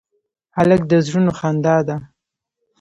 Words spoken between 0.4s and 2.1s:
هلک د زړونو خندا ده.